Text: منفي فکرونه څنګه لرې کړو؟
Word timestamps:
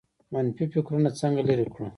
منفي 0.31 0.65
فکرونه 0.73 1.09
څنګه 1.21 1.41
لرې 1.49 1.65
کړو؟ 1.73 1.85